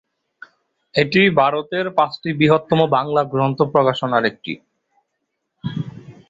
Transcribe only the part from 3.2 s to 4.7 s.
গ্রন্থ প্রকাশনার একটি।